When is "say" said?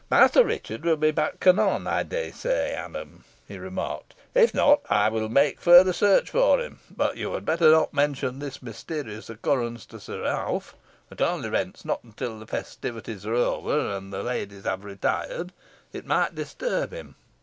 2.33-2.73